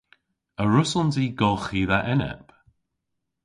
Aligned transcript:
A 0.61 0.63
wrussons 0.67 1.15
i 1.23 1.27
golghi 1.39 1.83
dha 1.89 1.99
enep? 2.13 2.47